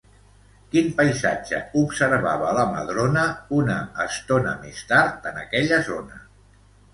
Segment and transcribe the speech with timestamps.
[0.75, 3.27] Quin paisatge observava la Madrona
[3.59, 3.77] una
[4.07, 6.19] estona més tard en aquella zona?